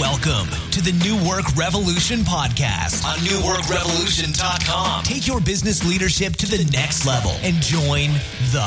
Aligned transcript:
Welcome 0.00 0.48
to 0.72 0.82
the 0.82 0.90
New 1.04 1.16
Work 1.28 1.54
Revolution 1.54 2.20
podcast 2.20 3.04
on 3.04 3.16
newworkrevolution.com. 3.18 5.04
Take 5.04 5.28
your 5.28 5.40
business 5.40 5.88
leadership 5.88 6.32
to 6.32 6.46
the 6.46 6.68
next 6.72 7.06
level 7.06 7.30
and 7.42 7.54
join 7.62 8.10
the 8.50 8.66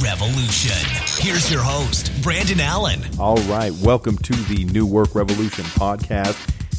revolution. 0.00 0.78
Here's 1.20 1.50
your 1.50 1.62
host, 1.62 2.12
Brandon 2.22 2.60
Allen. 2.60 3.00
All 3.18 3.38
right. 3.48 3.72
Welcome 3.82 4.18
to 4.18 4.32
the 4.32 4.66
New 4.66 4.86
Work 4.86 5.16
Revolution 5.16 5.64
podcast 5.64 6.38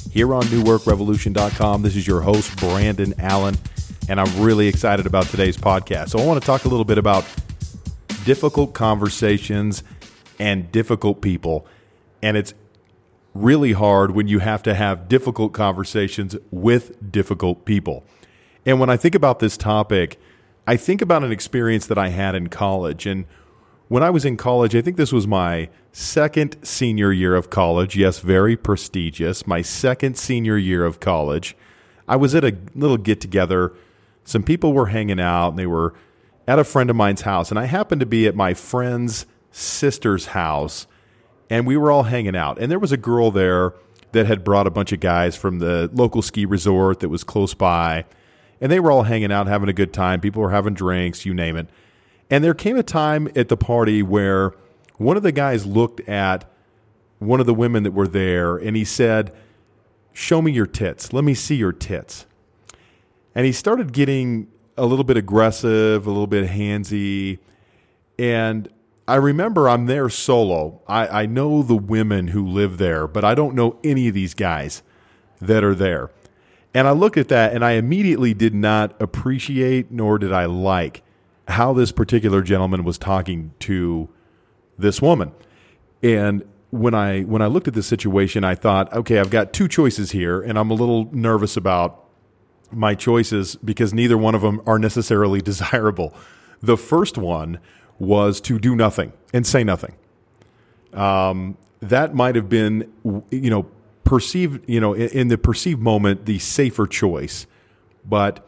here 0.09 0.33
on 0.33 0.43
newworkrevolution.com. 0.43 1.81
This 1.81 1.97
is 1.97 2.07
your 2.07 2.21
host, 2.21 2.55
Brandon 2.57 3.13
Allen, 3.19 3.57
and 4.07 4.21
I'm 4.21 4.41
really 4.41 4.69
excited 4.69 5.07
about 5.07 5.25
today's 5.25 5.57
podcast. 5.57 6.11
So 6.11 6.19
I 6.19 6.25
want 6.25 6.41
to 6.41 6.45
talk 6.45 6.63
a 6.63 6.69
little 6.69 6.85
bit 6.85 6.99
about 6.99 7.25
difficult 8.23 8.73
conversations 8.73 9.83
and 10.39 10.71
difficult 10.71 11.21
people. 11.21 11.67
And 12.21 12.37
it's 12.37 12.53
really 13.33 13.73
hard 13.73 14.11
when 14.11 14.27
you 14.27 14.39
have 14.39 14.63
to 14.63 14.73
have 14.73 15.07
difficult 15.07 15.53
conversations 15.53 16.35
with 16.51 17.11
difficult 17.11 17.65
people. 17.65 18.03
And 18.65 18.79
when 18.79 18.89
I 18.89 18.97
think 18.97 19.15
about 19.15 19.39
this 19.39 19.57
topic, 19.57 20.19
I 20.67 20.77
think 20.77 21.01
about 21.01 21.23
an 21.23 21.31
experience 21.31 21.87
that 21.87 21.97
I 21.97 22.09
had 22.09 22.35
in 22.35 22.47
college. 22.47 23.05
And 23.05 23.25
when 23.87 24.03
I 24.03 24.09
was 24.09 24.25
in 24.25 24.37
college, 24.37 24.75
I 24.75 24.81
think 24.81 24.97
this 24.97 25.11
was 25.11 25.27
my 25.27 25.69
second 25.91 26.57
senior 26.63 27.11
year 27.11 27.35
of 27.35 27.49
college. 27.49 27.95
Yes, 27.95 28.19
very 28.19 28.55
prestigious. 28.55 29.47
My 29.47 29.61
second 29.61 30.17
senior 30.17 30.57
year 30.57 30.85
of 30.85 30.99
college. 30.99 31.55
I 32.07 32.15
was 32.15 32.35
at 32.35 32.43
a 32.43 32.57
little 32.75 32.97
get 32.97 33.21
together. 33.21 33.73
Some 34.23 34.43
people 34.43 34.73
were 34.73 34.87
hanging 34.87 35.19
out 35.19 35.49
and 35.49 35.59
they 35.59 35.67
were 35.67 35.93
at 36.47 36.59
a 36.59 36.63
friend 36.63 36.89
of 36.89 36.95
mine's 36.95 37.21
house. 37.21 37.49
And 37.49 37.59
I 37.59 37.65
happened 37.65 37.99
to 38.01 38.05
be 38.05 38.27
at 38.27 38.35
my 38.35 38.53
friend's 38.53 39.25
sister's 39.51 40.27
house 40.27 40.87
and 41.49 41.65
we 41.65 41.77
were 41.77 41.91
all 41.91 42.03
hanging 42.03 42.35
out. 42.35 42.59
And 42.59 42.71
there 42.71 42.79
was 42.79 42.91
a 42.91 42.97
girl 42.97 43.31
there 43.31 43.73
that 44.11 44.25
had 44.25 44.43
brought 44.43 44.67
a 44.67 44.71
bunch 44.71 44.91
of 44.91 44.99
guys 44.99 45.35
from 45.35 45.59
the 45.59 45.89
local 45.93 46.21
ski 46.21 46.45
resort 46.45 46.99
that 46.99 47.09
was 47.09 47.23
close 47.23 47.53
by. 47.53 48.05
And 48.61 48.71
they 48.71 48.79
were 48.79 48.91
all 48.91 49.03
hanging 49.03 49.31
out, 49.31 49.47
having 49.47 49.69
a 49.69 49.73
good 49.73 49.93
time. 49.93 50.19
People 50.19 50.41
were 50.41 50.51
having 50.51 50.73
drinks, 50.73 51.25
you 51.25 51.33
name 51.33 51.55
it. 51.55 51.69
And 52.29 52.43
there 52.43 52.53
came 52.53 52.77
a 52.77 52.83
time 52.83 53.29
at 53.35 53.49
the 53.49 53.57
party 53.57 54.03
where 54.03 54.53
one 54.97 55.17
of 55.17 55.23
the 55.23 55.31
guys 55.31 55.65
looked 55.65 56.01
at 56.07 56.45
one 57.19 57.39
of 57.39 57.45
the 57.45 57.53
women 57.53 57.83
that 57.83 57.91
were 57.91 58.07
there 58.07 58.57
and 58.57 58.75
he 58.75 58.85
said, 58.85 59.33
Show 60.11 60.41
me 60.41 60.51
your 60.51 60.65
tits. 60.65 61.13
Let 61.13 61.23
me 61.23 61.33
see 61.33 61.55
your 61.55 61.71
tits. 61.71 62.25
And 63.33 63.45
he 63.45 63.51
started 63.51 63.93
getting 63.93 64.47
a 64.77 64.85
little 64.85 65.05
bit 65.05 65.17
aggressive, 65.17 66.05
a 66.05 66.09
little 66.09 66.27
bit 66.27 66.49
handsy. 66.49 67.39
And 68.17 68.67
I 69.09 69.15
remember 69.15 69.67
I'm 69.67 69.87
there 69.87 70.07
solo. 70.09 70.81
I, 70.87 71.23
I 71.23 71.25
know 71.25 71.63
the 71.63 71.75
women 71.75 72.27
who 72.27 72.45
live 72.45 72.77
there, 72.77 73.07
but 73.07 73.25
I 73.25 73.33
don't 73.33 73.55
know 73.55 73.79
any 73.83 74.07
of 74.07 74.13
these 74.13 74.35
guys 74.35 74.83
that 75.41 75.63
are 75.63 75.73
there. 75.73 76.11
And 76.73 76.87
I 76.87 76.91
looked 76.91 77.17
at 77.17 77.27
that 77.29 77.53
and 77.53 77.65
I 77.65 77.71
immediately 77.71 78.35
did 78.35 78.53
not 78.53 78.95
appreciate 79.01 79.91
nor 79.91 80.19
did 80.19 80.31
I 80.31 80.45
like 80.45 81.03
how 81.47 81.73
this 81.73 81.91
particular 81.91 82.43
gentleman 82.43 82.83
was 82.83 82.99
talking 82.99 83.51
to 83.61 84.09
this 84.77 85.01
woman. 85.01 85.31
And 86.03 86.47
when 86.69 86.93
I 86.93 87.21
when 87.21 87.41
I 87.41 87.47
looked 87.47 87.67
at 87.67 87.73
the 87.73 87.81
situation, 87.81 88.43
I 88.43 88.53
thought, 88.53 88.93
okay, 88.93 89.17
I've 89.17 89.31
got 89.31 89.53
two 89.53 89.67
choices 89.67 90.11
here, 90.11 90.39
and 90.39 90.57
I'm 90.57 90.69
a 90.69 90.75
little 90.75 91.09
nervous 91.11 91.57
about 91.57 92.05
my 92.71 92.93
choices 92.93 93.55
because 93.55 93.91
neither 93.91 94.17
one 94.17 94.35
of 94.35 94.41
them 94.41 94.61
are 94.67 94.77
necessarily 94.77 95.41
desirable. 95.51 96.13
The 96.61 96.77
first 96.77 97.17
one 97.17 97.59
was 97.99 98.41
to 98.41 98.57
do 98.57 98.75
nothing 98.75 99.13
and 99.33 99.45
say 99.45 99.63
nothing. 99.63 99.93
Um, 100.93 101.57
that 101.81 102.15
might 102.15 102.35
have 102.35 102.49
been, 102.49 102.91
you 103.29 103.49
know, 103.49 103.67
perceived, 104.03 104.67
you 104.67 104.79
know, 104.79 104.93
in, 104.93 105.09
in 105.09 105.27
the 105.27 105.37
perceived 105.37 105.81
moment, 105.81 106.25
the 106.25 106.39
safer 106.39 106.87
choice. 106.87 107.45
But 108.05 108.45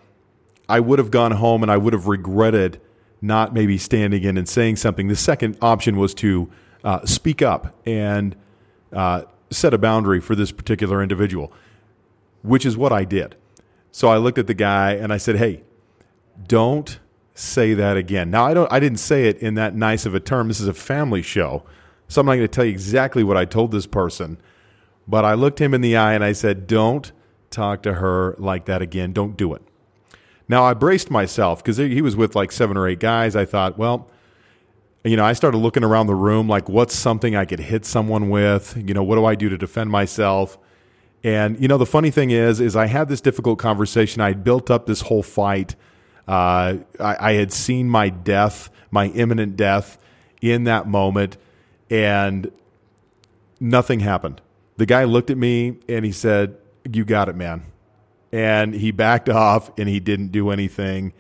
I 0.68 0.80
would 0.80 1.00
have 1.00 1.12
gone 1.12 1.34
home 1.34 1.62
and 1.62 1.72
I 1.72 1.78
would 1.78 1.94
have 1.94 2.08
regretted 2.08 2.80
not 3.22 3.54
maybe 3.54 3.78
standing 3.78 4.24
in 4.24 4.38
and 4.38 4.50
saying 4.50 4.78
something. 4.78 5.08
The 5.08 5.16
second 5.16 5.58
option 5.62 5.98
was 5.98 6.14
to 6.16 6.50
uh, 6.84 7.06
speak 7.06 7.42
up 7.42 7.76
and 7.86 8.36
uh, 8.92 9.24
set 9.52 9.74
a 9.74 9.78
boundary 9.78 10.20
for 10.20 10.34
this 10.34 10.52
particular 10.52 11.04
individual, 11.04 11.54
which 12.42 12.66
is 12.66 12.76
what 12.76 12.92
I 12.92 13.04
did. 13.04 13.36
So 13.92 14.08
I 14.08 14.18
looked 14.18 14.38
at 14.38 14.48
the 14.48 14.54
guy 14.54 14.94
and 14.94 15.14
I 15.14 15.18
said, 15.18 15.36
"Hey, 15.36 15.64
don't 16.48 17.00
say 17.34 17.74
that 17.74 17.98
again. 17.98 18.30
Now 18.30 18.46
I 18.46 18.54
don't 18.54 18.72
I 18.72 18.80
didn't 18.80 19.00
say 19.00 19.28
it 19.28 19.38
in 19.38 19.56
that 19.56 19.76
nice 19.76 20.06
of 20.06 20.14
a 20.16 20.20
term. 20.20 20.48
This 20.48 20.60
is 20.60 20.68
a 20.68 20.74
family 20.74 21.22
show. 21.22 21.64
So 22.08 22.20
I'm 22.20 22.28
not 22.28 22.34
going 22.34 22.42
to 22.42 22.48
tell 22.50 22.66
you 22.66 22.72
exactly 22.72 23.24
what 23.24 23.38
I 23.38 23.46
told 23.46 23.72
this 23.72 23.88
person, 23.88 24.38
but 25.08 25.24
I 25.24 25.34
looked 25.34 25.60
him 25.60 25.74
in 25.74 25.80
the 25.80 25.96
eye 25.96 26.14
and 26.14 26.24
I 26.24 26.34
said, 26.34 26.68
"Don't 26.68 27.12
talk 27.50 27.84
to 27.84 27.94
her 27.96 28.36
like 28.38 28.66
that 28.66 28.82
again. 28.82 29.14
Don't 29.14 29.38
do 29.38 29.54
it." 29.54 29.62
Now 30.52 30.66
I 30.66 30.74
braced 30.74 31.10
myself 31.10 31.64
because 31.64 31.78
he 31.78 32.02
was 32.02 32.18
with 32.18 32.36
like 32.36 32.52
seven 32.52 32.76
or 32.76 32.86
eight 32.86 33.00
guys. 33.00 33.38
I 33.38 33.46
thought, 33.46 33.78
well, 33.78 34.10
you 35.06 35.16
know, 35.16 35.24
I 35.24 35.32
started 35.32 35.58
looking 35.58 35.84
around 35.84 36.08
the 36.08 36.16
room 36.16 36.50
like, 36.50 36.68
what's 36.68 36.94
something 36.94 37.36
I 37.36 37.46
could 37.46 37.62
hit 37.62 37.86
someone 37.86 38.30
with? 38.30 38.76
You 38.76 38.94
know, 38.94 39.02
what 39.02 39.16
do 39.16 39.24
I 39.24 39.36
do 39.36 39.48
to 39.48 39.58
defend 39.58 39.90
myself? 39.90 40.58
And 41.24 41.60
you 41.62 41.70
know, 41.70 41.78
the 41.78 41.86
funny 41.86 42.12
thing 42.12 42.32
is, 42.32 42.60
is 42.60 42.76
I 42.76 42.88
had 42.88 43.08
this 43.08 43.22
difficult 43.22 43.60
conversation. 43.60 44.22
I 44.22 44.34
built 44.34 44.70
up 44.70 44.88
this 44.88 45.02
whole 45.02 45.24
fight 45.24 45.76
uh, 46.28 46.78
I, 47.00 47.18
I, 47.20 47.34
had 47.34 47.52
seen 47.52 47.90
my 47.90 48.10
death, 48.10 48.70
my 48.92 49.08
imminent 49.08 49.58
death, 49.58 49.98
in 50.42 50.64
that 50.66 50.88
moment, 50.88 51.38
and 51.90 52.52
nothing 53.60 54.00
happened. 54.00 54.42
The 54.78 54.86
guy 54.86 55.04
looked 55.04 55.30
at 55.30 55.38
me 55.38 55.80
and 55.90 56.06
he 56.06 56.12
said, 56.12 56.58
"You 56.90 57.06
got 57.06 57.30
it, 57.30 57.36
man." 57.36 57.64
And 58.32 58.74
he 58.74 58.92
backed 58.92 59.30
off 59.30 59.72
and 59.78 59.90
he 59.90 60.00
didn't 60.00 60.30
do 60.30 60.52
anything. 60.52 61.14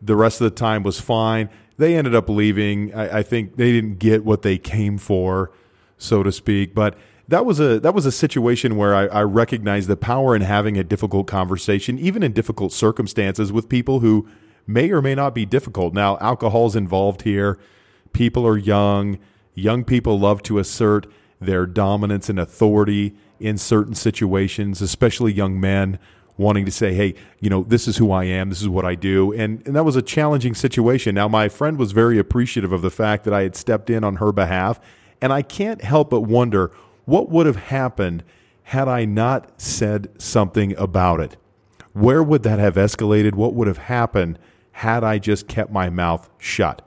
The 0.00 0.16
rest 0.16 0.40
of 0.40 0.44
the 0.44 0.56
time 0.56 0.82
was 0.82 1.00
fine. 1.00 1.50
They 1.76 1.96
ended 1.96 2.14
up 2.14 2.28
leaving. 2.28 2.94
I, 2.94 3.18
I 3.18 3.22
think 3.22 3.56
they 3.56 3.72
didn't 3.72 3.98
get 3.98 4.24
what 4.24 4.42
they 4.42 4.58
came 4.58 4.96
for, 4.96 5.50
so 5.98 6.22
to 6.22 6.32
speak. 6.32 6.74
But 6.74 6.96
that 7.30 7.46
was 7.46 7.60
a 7.60 7.78
that 7.80 7.94
was 7.94 8.06
a 8.06 8.12
situation 8.12 8.76
where 8.76 8.94
I, 8.94 9.06
I 9.06 9.22
recognized 9.22 9.88
the 9.88 9.96
power 9.96 10.34
in 10.34 10.42
having 10.42 10.76
a 10.76 10.84
difficult 10.84 11.26
conversation, 11.28 11.98
even 11.98 12.22
in 12.22 12.32
difficult 12.32 12.72
circumstances, 12.72 13.52
with 13.52 13.68
people 13.68 14.00
who 14.00 14.28
may 14.66 14.90
or 14.90 15.00
may 15.00 15.14
not 15.14 15.34
be 15.34 15.46
difficult. 15.46 15.94
Now, 15.94 16.18
alcohol's 16.18 16.74
involved 16.74 17.22
here. 17.22 17.58
People 18.12 18.46
are 18.46 18.58
young. 18.58 19.18
Young 19.54 19.84
people 19.84 20.18
love 20.18 20.42
to 20.44 20.58
assert 20.58 21.06
their 21.40 21.66
dominance 21.66 22.28
and 22.28 22.38
authority 22.38 23.14
in 23.38 23.56
certain 23.58 23.94
situations, 23.94 24.82
especially 24.82 25.32
young 25.32 25.60
men 25.60 25.98
wanting 26.36 26.64
to 26.64 26.70
say, 26.70 26.94
hey, 26.94 27.14
you 27.38 27.48
know, 27.48 27.62
this 27.62 27.86
is 27.86 27.98
who 27.98 28.10
I 28.10 28.24
am, 28.24 28.48
this 28.48 28.62
is 28.62 28.68
what 28.68 28.84
I 28.84 28.94
do. 28.94 29.32
And, 29.32 29.62
and 29.66 29.76
that 29.76 29.84
was 29.84 29.94
a 29.94 30.02
challenging 30.02 30.54
situation. 30.54 31.14
Now, 31.14 31.28
my 31.28 31.48
friend 31.48 31.78
was 31.78 31.92
very 31.92 32.18
appreciative 32.18 32.72
of 32.72 32.82
the 32.82 32.90
fact 32.90 33.24
that 33.24 33.34
I 33.34 33.42
had 33.42 33.54
stepped 33.54 33.88
in 33.88 34.02
on 34.02 34.16
her 34.16 34.32
behalf. 34.32 34.80
And 35.22 35.32
I 35.32 35.42
can't 35.42 35.82
help 35.82 36.10
but 36.10 36.22
wonder 36.22 36.72
what 37.04 37.30
would 37.30 37.46
have 37.46 37.56
happened 37.56 38.24
had 38.64 38.88
I 38.88 39.04
not 39.04 39.60
said 39.60 40.08
something 40.18 40.76
about 40.76 41.20
it? 41.20 41.36
Where 41.92 42.22
would 42.22 42.42
that 42.44 42.58
have 42.58 42.76
escalated? 42.76 43.34
What 43.34 43.54
would 43.54 43.66
have 43.66 43.78
happened 43.78 44.38
had 44.72 45.02
I 45.02 45.18
just 45.18 45.48
kept 45.48 45.72
my 45.72 45.90
mouth 45.90 46.30
shut? 46.38 46.82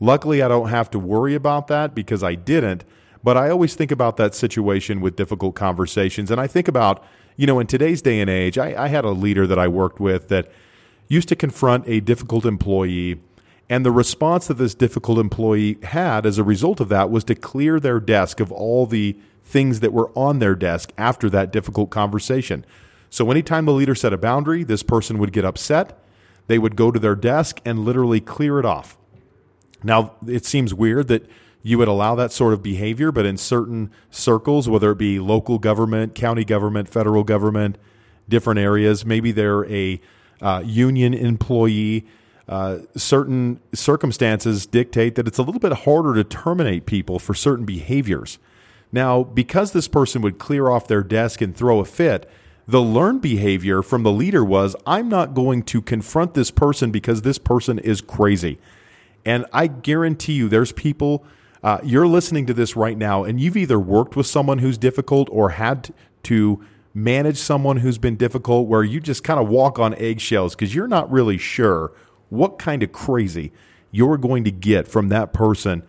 Luckily, 0.00 0.42
I 0.42 0.48
don't 0.48 0.68
have 0.68 0.90
to 0.90 0.98
worry 0.98 1.34
about 1.34 1.68
that 1.68 1.94
because 1.94 2.22
I 2.22 2.34
didn't. 2.34 2.84
But 3.24 3.36
I 3.36 3.50
always 3.50 3.74
think 3.74 3.90
about 3.90 4.16
that 4.16 4.34
situation 4.34 5.00
with 5.00 5.16
difficult 5.16 5.54
conversations. 5.54 6.30
And 6.30 6.40
I 6.40 6.46
think 6.46 6.66
about, 6.66 7.04
you 7.36 7.46
know, 7.46 7.60
in 7.60 7.66
today's 7.66 8.02
day 8.02 8.20
and 8.20 8.28
age, 8.28 8.58
I, 8.58 8.84
I 8.84 8.88
had 8.88 9.04
a 9.04 9.10
leader 9.10 9.46
that 9.46 9.58
I 9.58 9.68
worked 9.68 10.00
with 10.00 10.28
that 10.28 10.50
used 11.08 11.28
to 11.28 11.36
confront 11.36 11.86
a 11.86 12.00
difficult 12.00 12.44
employee 12.44 13.20
and 13.72 13.86
the 13.86 13.90
response 13.90 14.48
that 14.48 14.58
this 14.58 14.74
difficult 14.74 15.16
employee 15.18 15.78
had 15.82 16.26
as 16.26 16.36
a 16.36 16.44
result 16.44 16.78
of 16.78 16.90
that 16.90 17.10
was 17.10 17.24
to 17.24 17.34
clear 17.34 17.80
their 17.80 18.00
desk 18.00 18.38
of 18.38 18.52
all 18.52 18.84
the 18.84 19.16
things 19.44 19.80
that 19.80 19.94
were 19.94 20.10
on 20.14 20.40
their 20.40 20.54
desk 20.54 20.92
after 20.98 21.30
that 21.30 21.50
difficult 21.50 21.88
conversation. 21.88 22.66
So 23.08 23.30
anytime 23.30 23.64
the 23.64 23.72
leader 23.72 23.94
set 23.94 24.12
a 24.12 24.18
boundary, 24.18 24.62
this 24.62 24.82
person 24.82 25.16
would 25.16 25.32
get 25.32 25.46
upset. 25.46 25.98
They 26.48 26.58
would 26.58 26.76
go 26.76 26.90
to 26.90 27.00
their 27.00 27.14
desk 27.14 27.62
and 27.64 27.78
literally 27.78 28.20
clear 28.20 28.58
it 28.58 28.66
off. 28.66 28.98
Now, 29.82 30.16
it 30.26 30.44
seems 30.44 30.74
weird 30.74 31.08
that 31.08 31.26
you 31.62 31.78
would 31.78 31.88
allow 31.88 32.14
that 32.16 32.30
sort 32.30 32.52
of 32.52 32.62
behavior, 32.62 33.10
but 33.10 33.24
in 33.24 33.38
certain 33.38 33.90
circles, 34.10 34.68
whether 34.68 34.90
it 34.90 34.98
be 34.98 35.18
local 35.18 35.58
government, 35.58 36.14
county 36.14 36.44
government, 36.44 36.90
federal 36.90 37.24
government, 37.24 37.78
different 38.28 38.60
areas, 38.60 39.06
maybe 39.06 39.32
they're 39.32 39.64
a 39.72 39.98
uh, 40.42 40.62
union 40.62 41.14
employee 41.14 42.06
uh, 42.52 42.80
certain 42.94 43.58
circumstances 43.72 44.66
dictate 44.66 45.14
that 45.14 45.26
it's 45.26 45.38
a 45.38 45.42
little 45.42 45.58
bit 45.58 45.72
harder 45.72 46.12
to 46.12 46.22
terminate 46.22 46.84
people 46.84 47.18
for 47.18 47.32
certain 47.32 47.64
behaviors. 47.64 48.38
Now, 48.92 49.22
because 49.24 49.72
this 49.72 49.88
person 49.88 50.20
would 50.20 50.38
clear 50.38 50.68
off 50.68 50.86
their 50.86 51.02
desk 51.02 51.40
and 51.40 51.56
throw 51.56 51.80
a 51.80 51.86
fit, 51.86 52.28
the 52.68 52.82
learned 52.82 53.22
behavior 53.22 53.80
from 53.80 54.02
the 54.02 54.12
leader 54.12 54.44
was 54.44 54.76
I'm 54.86 55.08
not 55.08 55.32
going 55.32 55.62
to 55.62 55.80
confront 55.80 56.34
this 56.34 56.50
person 56.50 56.90
because 56.90 57.22
this 57.22 57.38
person 57.38 57.78
is 57.78 58.02
crazy. 58.02 58.58
And 59.24 59.46
I 59.50 59.66
guarantee 59.66 60.34
you, 60.34 60.50
there's 60.50 60.72
people 60.72 61.24
uh, 61.62 61.78
you're 61.82 62.06
listening 62.06 62.44
to 62.48 62.52
this 62.52 62.76
right 62.76 62.98
now 62.98 63.24
and 63.24 63.40
you've 63.40 63.56
either 63.56 63.80
worked 63.80 64.14
with 64.14 64.26
someone 64.26 64.58
who's 64.58 64.76
difficult 64.76 65.26
or 65.32 65.50
had 65.50 65.88
to 66.24 66.62
manage 66.92 67.38
someone 67.38 67.78
who's 67.78 67.96
been 67.96 68.16
difficult 68.16 68.68
where 68.68 68.84
you 68.84 69.00
just 69.00 69.24
kind 69.24 69.40
of 69.40 69.48
walk 69.48 69.78
on 69.78 69.94
eggshells 69.94 70.54
because 70.54 70.74
you're 70.74 70.86
not 70.86 71.10
really 71.10 71.38
sure 71.38 71.92
what 72.32 72.58
kind 72.58 72.82
of 72.82 72.90
crazy 72.92 73.52
you're 73.90 74.16
going 74.16 74.42
to 74.42 74.50
get 74.50 74.88
from 74.88 75.08
that 75.08 75.32
person 75.32 75.82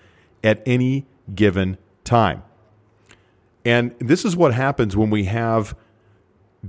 at 0.43 0.61
any 0.65 1.05
given 1.33 1.77
time. 2.03 2.43
And 3.65 3.95
this 3.99 4.25
is 4.25 4.35
what 4.35 4.53
happens 4.53 4.97
when 4.97 5.09
we 5.09 5.23
have 5.23 5.73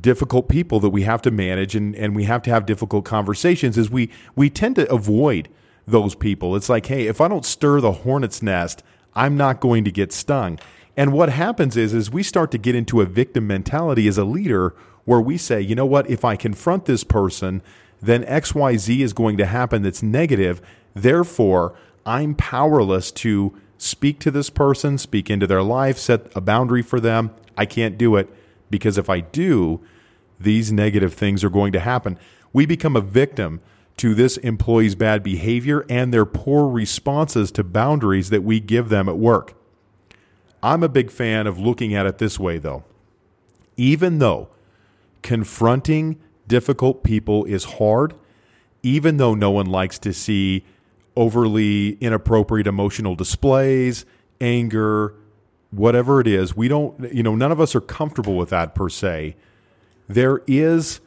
difficult 0.00 0.49
people 0.49 0.81
that 0.81 0.91
we 0.91 1.03
have 1.03 1.23
to 1.23 1.31
manage 1.31 1.75
and, 1.75 1.94
and 1.97 2.15
we 2.15 2.25
have 2.25 2.43
to 2.43 2.50
have 2.50 2.67
difficult 2.67 3.05
conversations 3.05 3.76
is 3.76 3.91
we 3.91 4.11
we 4.35 4.50
tend 4.50 4.76
to 4.76 4.91
avoid 4.93 5.49
those 5.87 6.15
people. 6.15 6.56
It's 6.56 6.69
like, 6.69 6.87
hey, 6.87 7.06
if 7.06 7.20
I 7.20 7.29
don't 7.29 7.44
stir 7.44 7.81
the 7.81 7.93
hornet's 7.93 8.43
nest, 8.43 8.82
I'm 9.15 9.37
not 9.37 9.61
going 9.61 9.85
to 9.85 9.93
get 9.93 10.12
stung. 10.12 10.59
And 10.97 11.12
what 11.12 11.31
happens 11.31 11.77
is 11.77 11.93
is 11.93 12.11
we 12.11 12.23
start 12.23 12.50
to 12.53 12.59
get 12.59 12.77
into 12.77 13.00
a 13.00 13.06
victim 13.06 13.47
mentality 13.47 14.06
as 14.06 14.19
a 14.19 14.25
leader 14.25 14.75
where 15.05 15.20
we 15.20 15.37
say, 15.37 15.61
you 15.61 15.75
know 15.75 15.87
what, 15.87 16.09
if 16.09 16.25
I 16.25 16.37
confront 16.37 16.87
this 16.87 17.05
person, 17.05 17.62
then 18.05 18.25
XYZ 18.25 19.01
is 19.01 19.12
going 19.12 19.37
to 19.39 19.47
happen 19.47 19.83
that's 19.83 20.03
negative. 20.03 20.61
Therefore, 20.95 21.75
I'm 22.05 22.35
powerless 22.35 23.11
to 23.12 23.59
speak 23.79 24.21
to 24.21 24.31
this 24.31 24.51
person, 24.51 24.99
speak 24.99 25.31
into 25.31 25.47
their 25.47 25.62
life, 25.62 25.99
set 25.99 26.27
a 26.35 26.41
boundary 26.41 26.83
for 26.83 27.01
them. 27.01 27.31
I 27.56 27.67
can't 27.67 27.99
do 27.99 28.17
it 28.17 28.29
because 28.71 28.99
if 28.99 29.09
I 29.09 29.21
do, 29.21 29.81
these 30.39 30.73
negative 30.73 31.15
things 31.15 31.45
are 31.45 31.51
going 31.51 31.73
to 31.73 31.81
happen. 31.81 32.19
We 32.53 32.67
become 32.67 32.97
a 32.97 33.01
victim 33.01 33.61
to 33.97 34.15
this 34.15 34.37
employee's 34.39 34.95
bad 34.95 35.23
behavior 35.23 35.87
and 35.89 36.12
their 36.12 36.25
poor 36.25 36.69
responses 36.69 37.51
to 37.53 37.65
boundaries 37.65 38.31
that 38.31 38.43
we 38.43 38.61
give 38.61 38.89
them 38.89 39.09
at 39.09 39.17
work. 39.17 39.55
I'm 40.62 40.83
a 40.83 40.89
big 40.89 41.11
fan 41.11 41.47
of 41.47 41.59
looking 41.59 41.95
at 41.95 42.06
it 42.06 42.19
this 42.19 42.39
way, 42.39 42.59
though. 42.59 42.85
Even 43.77 44.19
though 44.19 44.49
confronting 45.23 46.21
difficult 46.46 47.02
people 47.02 47.44
is 47.44 47.64
hard, 47.64 48.14
even 48.82 49.17
though 49.17 49.35
no 49.35 49.50
one 49.50 49.67
likes 49.67 49.99
to 50.00 50.12
see 50.12 50.64
overly 51.17 51.91
inappropriate 52.00 52.67
emotional 52.67 53.14
displays, 53.14 54.05
anger, 54.41 55.14
whatever 55.70 56.20
it 56.20 56.26
is, 56.26 56.56
we 56.56 56.69
don't, 56.69 57.12
you 57.12 57.23
know, 57.23 57.35
none 57.35 57.52
of 57.52 57.61
us 57.61 57.75
are 57.75 57.81
comfortable 57.81 58.37
with 58.37 58.50
that 58.50 58.75
per 58.75 58.88
se. 58.88 59.37
There 60.08 60.43
is 60.46 61.00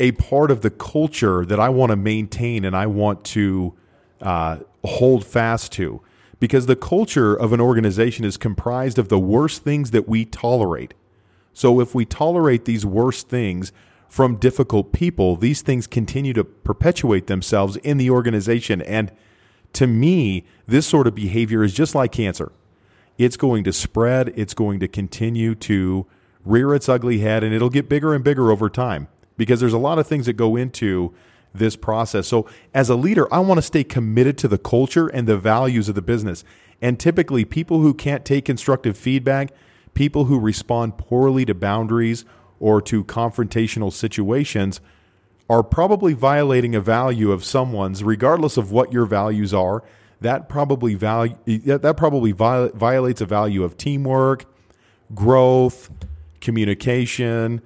a 0.00 0.12
part 0.12 0.50
of 0.50 0.62
the 0.62 0.70
culture 0.70 1.44
that 1.44 1.60
I 1.60 1.68
want 1.68 1.90
to 1.90 1.96
maintain 1.96 2.64
and 2.64 2.76
I 2.76 2.86
want 2.86 3.24
to 3.26 3.74
uh, 4.20 4.58
hold 4.84 5.24
fast 5.24 5.72
to 5.72 6.00
because 6.38 6.66
the 6.66 6.76
culture 6.76 7.34
of 7.34 7.52
an 7.52 7.60
organization 7.60 8.24
is 8.24 8.36
comprised 8.36 8.98
of 8.98 9.08
the 9.08 9.18
worst 9.18 9.64
things 9.64 9.90
that 9.92 10.08
we 10.08 10.24
tolerate. 10.24 10.94
So 11.52 11.80
if 11.80 11.94
we 11.94 12.04
tolerate 12.04 12.66
these 12.66 12.84
worst 12.84 13.28
things 13.28 13.72
from 14.16 14.36
difficult 14.36 14.94
people, 14.94 15.36
these 15.36 15.60
things 15.60 15.86
continue 15.86 16.32
to 16.32 16.42
perpetuate 16.42 17.26
themselves 17.26 17.76
in 17.76 17.98
the 17.98 18.08
organization. 18.08 18.80
And 18.80 19.12
to 19.74 19.86
me, 19.86 20.46
this 20.66 20.86
sort 20.86 21.06
of 21.06 21.14
behavior 21.14 21.62
is 21.62 21.74
just 21.74 21.94
like 21.94 22.12
cancer. 22.12 22.50
It's 23.18 23.36
going 23.36 23.62
to 23.64 23.74
spread, 23.74 24.32
it's 24.34 24.54
going 24.54 24.80
to 24.80 24.88
continue 24.88 25.54
to 25.56 26.06
rear 26.46 26.74
its 26.74 26.88
ugly 26.88 27.18
head, 27.18 27.44
and 27.44 27.52
it'll 27.52 27.68
get 27.68 27.90
bigger 27.90 28.14
and 28.14 28.24
bigger 28.24 28.50
over 28.50 28.70
time 28.70 29.08
because 29.36 29.60
there's 29.60 29.74
a 29.74 29.78
lot 29.78 29.98
of 29.98 30.06
things 30.06 30.24
that 30.24 30.32
go 30.32 30.56
into 30.56 31.12
this 31.52 31.76
process. 31.76 32.26
So, 32.26 32.48
as 32.72 32.88
a 32.88 32.96
leader, 32.96 33.32
I 33.34 33.40
want 33.40 33.58
to 33.58 33.62
stay 33.62 33.84
committed 33.84 34.38
to 34.38 34.48
the 34.48 34.56
culture 34.56 35.08
and 35.08 35.26
the 35.26 35.36
values 35.36 35.90
of 35.90 35.94
the 35.94 36.00
business. 36.00 36.42
And 36.80 36.98
typically, 36.98 37.44
people 37.44 37.80
who 37.80 37.92
can't 37.92 38.24
take 38.24 38.46
constructive 38.46 38.96
feedback, 38.96 39.50
people 39.92 40.24
who 40.24 40.40
respond 40.40 40.96
poorly 40.96 41.44
to 41.44 41.54
boundaries 41.54 42.24
or 42.60 42.80
to 42.82 43.04
confrontational 43.04 43.92
situations, 43.92 44.80
are 45.48 45.62
probably 45.62 46.12
violating 46.12 46.74
a 46.74 46.80
value 46.80 47.30
of 47.30 47.44
someone's, 47.44 48.02
regardless 48.02 48.56
of 48.56 48.72
what 48.72 48.92
your 48.92 49.06
values 49.06 49.54
are. 49.54 49.82
That 50.20 50.48
probably 50.48 50.94
value 50.94 51.36
that 51.44 51.96
probably 51.96 52.32
violates 52.32 53.20
a 53.20 53.26
value 53.26 53.62
of 53.62 53.76
teamwork, 53.76 54.46
growth, 55.14 55.90
communication, 56.40 57.60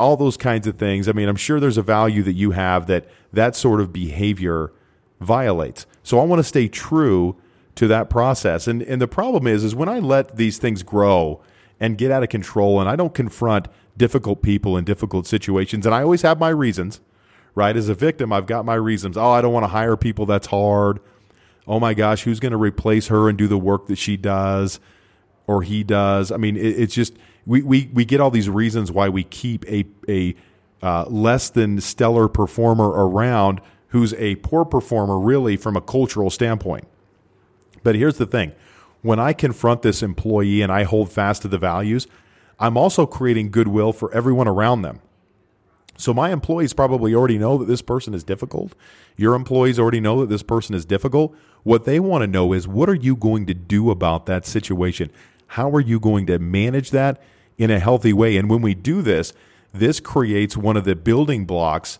all 0.00 0.16
those 0.16 0.36
kinds 0.36 0.66
of 0.66 0.76
things. 0.76 1.08
I 1.08 1.12
mean, 1.12 1.28
I'm 1.28 1.36
sure 1.36 1.60
there's 1.60 1.78
a 1.78 1.82
value 1.82 2.22
that 2.24 2.32
you 2.32 2.50
have 2.50 2.86
that 2.88 3.08
that 3.32 3.54
sort 3.54 3.80
of 3.80 3.92
behavior 3.92 4.72
violates. 5.20 5.86
So 6.02 6.18
I 6.18 6.24
want 6.24 6.40
to 6.40 6.44
stay 6.44 6.66
true 6.66 7.36
to 7.76 7.86
that 7.86 8.10
process. 8.10 8.66
And 8.66 8.82
and 8.82 9.00
the 9.00 9.08
problem 9.08 9.46
is 9.46 9.62
is 9.64 9.74
when 9.74 9.88
I 9.88 10.00
let 10.00 10.36
these 10.36 10.58
things 10.58 10.82
grow 10.82 11.40
and 11.78 11.96
get 11.96 12.10
out 12.10 12.22
of 12.22 12.28
control 12.28 12.80
and 12.80 12.88
I 12.88 12.96
don't 12.96 13.14
confront 13.14 13.68
difficult 13.96 14.42
people 14.42 14.76
in 14.76 14.84
difficult 14.84 15.26
situations 15.26 15.86
and 15.86 15.94
I 15.94 16.02
always 16.02 16.22
have 16.22 16.38
my 16.38 16.48
reasons, 16.48 17.00
right? 17.54 17.76
As 17.76 17.88
a 17.88 17.94
victim, 17.94 18.32
I've 18.32 18.46
got 18.46 18.64
my 18.64 18.74
reasons. 18.74 19.16
Oh, 19.16 19.30
I 19.30 19.40
don't 19.40 19.52
want 19.52 19.64
to 19.64 19.68
hire 19.68 19.96
people 19.96 20.26
that's 20.26 20.46
hard. 20.48 21.00
Oh 21.66 21.78
my 21.78 21.94
gosh, 21.94 22.22
who's 22.22 22.40
going 22.40 22.52
to 22.52 22.58
replace 22.58 23.08
her 23.08 23.28
and 23.28 23.38
do 23.38 23.46
the 23.46 23.58
work 23.58 23.86
that 23.86 23.96
she 23.96 24.16
does 24.16 24.80
or 25.46 25.62
he 25.62 25.84
does? 25.84 26.32
I 26.32 26.36
mean, 26.36 26.56
it, 26.56 26.80
it's 26.80 26.94
just 26.94 27.16
we, 27.46 27.62
we, 27.62 27.90
we 27.92 28.04
get 28.04 28.20
all 28.20 28.30
these 28.30 28.48
reasons 28.48 28.90
why 28.90 29.08
we 29.08 29.24
keep 29.24 29.64
a, 29.66 29.84
a 30.08 30.34
uh, 30.82 31.04
less 31.08 31.50
than 31.50 31.80
stellar 31.80 32.28
performer 32.28 32.88
around 32.88 33.60
who's 33.88 34.14
a 34.14 34.36
poor 34.36 34.64
performer, 34.64 35.18
really, 35.18 35.56
from 35.56 35.76
a 35.76 35.80
cultural 35.80 36.30
standpoint. 36.30 36.88
But 37.82 37.94
here's 37.94 38.16
the 38.16 38.26
thing 38.26 38.52
when 39.02 39.18
I 39.18 39.32
confront 39.32 39.82
this 39.82 40.02
employee 40.02 40.62
and 40.62 40.72
I 40.72 40.84
hold 40.84 41.10
fast 41.10 41.42
to 41.42 41.48
the 41.48 41.58
values, 41.58 42.06
I'm 42.58 42.76
also 42.76 43.06
creating 43.06 43.50
goodwill 43.50 43.92
for 43.92 44.12
everyone 44.14 44.48
around 44.48 44.82
them. 44.82 45.00
So 45.96 46.14
my 46.14 46.30
employees 46.30 46.72
probably 46.72 47.14
already 47.14 47.38
know 47.38 47.58
that 47.58 47.66
this 47.66 47.82
person 47.82 48.14
is 48.14 48.24
difficult. 48.24 48.74
Your 49.16 49.34
employees 49.34 49.78
already 49.78 50.00
know 50.00 50.20
that 50.20 50.28
this 50.28 50.42
person 50.42 50.74
is 50.74 50.84
difficult. 50.84 51.36
What 51.62 51.84
they 51.84 52.00
want 52.00 52.22
to 52.22 52.26
know 52.26 52.52
is 52.52 52.66
what 52.66 52.88
are 52.88 52.94
you 52.94 53.14
going 53.14 53.46
to 53.46 53.54
do 53.54 53.90
about 53.90 54.26
that 54.26 54.46
situation? 54.46 55.10
How 55.48 55.70
are 55.70 55.80
you 55.80 56.00
going 56.00 56.26
to 56.26 56.38
manage 56.38 56.90
that 56.90 57.20
in 57.58 57.70
a 57.70 57.78
healthy 57.78 58.12
way? 58.12 58.36
And 58.36 58.48
when 58.48 58.62
we 58.62 58.74
do 58.74 59.02
this, 59.02 59.32
this 59.72 60.00
creates 60.00 60.56
one 60.56 60.76
of 60.76 60.84
the 60.84 60.96
building 60.96 61.44
blocks 61.44 61.98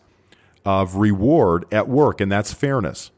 of 0.65 0.97
reward 0.97 1.65
at 1.73 1.89
work, 1.89 2.21
and 2.21 2.31
that's 2.31 2.53
fairness. 2.53 3.11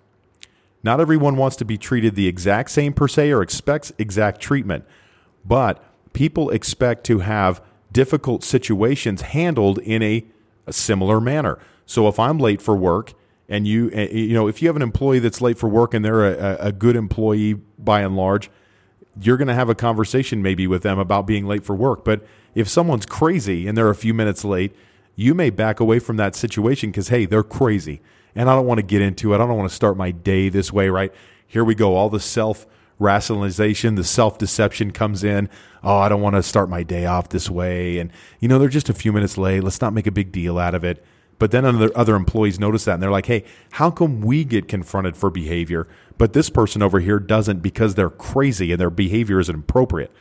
Not 0.83 1.01
everyone 1.01 1.37
wants 1.37 1.57
to 1.57 1.65
be 1.65 1.79
treated 1.79 2.15
the 2.15 2.29
exact 2.29 2.71
same 2.71 2.93
per 2.93 3.09
se 3.09 3.31
or 3.31 3.43
expects 3.43 3.93
exact 3.99 4.41
treatment, 4.41 4.85
but 5.45 5.83
people 6.15 6.49
expect 6.49 7.05
to 7.05 7.19
have 7.19 7.63
difficult 7.93 8.43
situations 8.43 9.21
handled 9.21 9.79
in 9.81 10.03
a, 10.03 10.25
a 10.67 10.73
similar 10.73 11.21
manner. 11.21 11.59
So 11.85 12.09
if 12.09 12.19
I'm 12.19 12.39
late 12.39 12.63
for 12.63 12.75
work 12.75 13.13
and 13.47 13.69
you 13.69 13.91
eh, 13.93 14.09
eh, 14.11 14.17
you 14.17 14.33
know 14.33 14.49
if 14.49 14.63
you 14.63 14.69
have 14.69 14.77
an 14.77 14.83
employee 14.83 15.19
that's 15.19 15.43
late 15.43 15.59
for 15.59 15.69
work 15.69 15.93
and 15.93 16.03
they're 16.03 16.25
a, 16.25 16.57
a 16.69 16.73
good 16.73 16.97
employee 16.97 17.55
by 17.79 18.01
and 18.01 18.17
large, 18.17 18.51
you're 19.21 19.37
going 19.37 19.49
to 19.49 19.55
have 19.55 19.69
a 19.69 19.75
conversation 19.75 20.41
maybe 20.43 20.67
with 20.67 20.83
them 20.83 20.99
about 20.99 21.27
being 21.27 21.47
late 21.47 21.65
for 21.65 21.75
work. 21.75 22.05
But 22.05 22.25
if 22.55 22.69
someone's 22.69 23.07
crazy 23.07 23.69
and 23.69 23.77
they're 23.77 23.91
a 23.91 23.95
few 23.95 24.15
minutes 24.15 24.45
late, 24.45 24.75
you 25.17 25.35
may 25.35 25.51
back 25.51 25.81
away 25.81 25.99
from 25.99 26.17
that 26.17 26.35
situation 26.35 26.91
because, 26.91 27.09
hey, 27.09 27.27
they're 27.27 27.45
crazy. 27.45 28.01
And 28.35 28.51
I 28.51 28.57
don't 28.57 28.67
want 28.67 28.79
to 28.79 28.87
get 28.87 29.01
into 29.01 29.33
it. 29.33 29.37
I 29.37 29.39
don't 29.39 29.57
want 29.57 29.69
to 29.69 29.75
start 29.75 29.97
my 29.97 30.11
day 30.11 30.49
this 30.49 30.73
way, 30.73 30.89
right? 30.89 31.13
Here 31.47 31.65
we 31.65 31.75
go. 31.75 31.95
All 31.95 32.11
the 32.11 32.19
self 32.19 32.67
rationalization, 32.99 33.95
the 33.95 34.05
self 34.05 34.39
deception 34.39 34.91
comes 34.91 35.25
in. 35.25 35.49
Oh, 35.83 35.99
I 35.99 36.09
don't 36.09 36.23
want 36.23 36.37
to 36.37 36.43
start 36.43 36.69
my 36.69 36.83
day 36.83 37.07
off 37.07 37.29
this 37.29 37.51
way. 37.51 37.99
And, 37.99 38.11
you 38.41 38.49
know, 38.49 38.59
they're 38.59 38.69
just 38.69 38.89
a 38.89 38.95
few 38.95 39.13
minutes 39.13 39.37
late. 39.37 39.63
Let's 39.63 39.81
not 39.81 39.93
make 39.93 40.07
a 40.07 40.13
big 40.13 40.33
deal 40.33 40.59
out 40.59 40.75
of 40.75 40.85
it. 40.85 41.05
But 41.39 41.51
then 41.51 41.65
other, 41.65 41.91
other 41.97 42.15
employees 42.15 42.61
notice 42.61 42.85
that 42.85 42.95
and 42.95 43.03
they're 43.03 43.11
like, 43.11 43.27
hey, 43.27 43.45
how 43.73 43.91
come 43.91 44.21
we 44.21 44.45
get 44.45 44.69
confronted 44.69 45.17
for 45.17 45.31
behavior, 45.31 45.89
but 46.17 46.33
this 46.33 46.49
person 46.49 46.81
over 46.81 47.01
here 47.01 47.19
doesn't 47.19 47.61
because 47.61 47.95
they're 47.95 48.11
crazy 48.11 48.73
and 48.73 48.81
their 48.81 48.91
behavior 48.91 49.41
is 49.41 49.49
inappropriate? 49.49 50.13